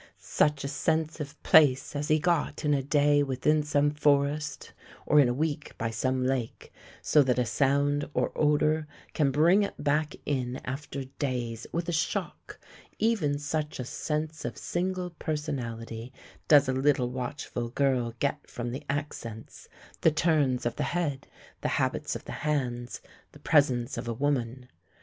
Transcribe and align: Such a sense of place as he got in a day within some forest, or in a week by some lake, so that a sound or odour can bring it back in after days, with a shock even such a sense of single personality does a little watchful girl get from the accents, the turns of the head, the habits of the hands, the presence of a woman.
Such 0.17 0.63
a 0.63 0.67
sense 0.67 1.19
of 1.19 1.39
place 1.43 1.95
as 1.95 2.07
he 2.07 2.17
got 2.17 2.65
in 2.65 2.73
a 2.73 2.81
day 2.81 3.21
within 3.21 3.61
some 3.61 3.91
forest, 3.91 4.73
or 5.05 5.19
in 5.19 5.29
a 5.29 5.31
week 5.35 5.77
by 5.77 5.91
some 5.91 6.25
lake, 6.25 6.73
so 7.03 7.21
that 7.21 7.37
a 7.37 7.45
sound 7.45 8.09
or 8.15 8.31
odour 8.35 8.87
can 9.13 9.29
bring 9.29 9.61
it 9.61 9.75
back 9.83 10.15
in 10.25 10.59
after 10.65 11.03
days, 11.03 11.67
with 11.71 11.87
a 11.87 11.91
shock 11.91 12.59
even 12.97 13.37
such 13.37 13.79
a 13.79 13.85
sense 13.85 14.43
of 14.43 14.57
single 14.57 15.11
personality 15.11 16.11
does 16.47 16.67
a 16.67 16.73
little 16.73 17.11
watchful 17.11 17.69
girl 17.69 18.15
get 18.17 18.49
from 18.49 18.71
the 18.71 18.81
accents, 18.89 19.69
the 20.01 20.09
turns 20.09 20.65
of 20.65 20.77
the 20.77 20.83
head, 20.97 21.27
the 21.61 21.67
habits 21.77 22.15
of 22.15 22.25
the 22.25 22.31
hands, 22.41 23.01
the 23.33 23.39
presence 23.39 23.99
of 23.99 24.07
a 24.07 24.13
woman. 24.15 24.67